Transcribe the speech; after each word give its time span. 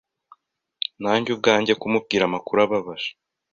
Nanjye 1.03 1.29
ubwanjye 1.31 1.73
kumubwira 1.81 2.23
amakuru 2.25 2.57
ababaje. 2.65 3.11